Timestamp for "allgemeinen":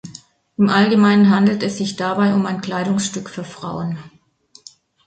0.69-1.29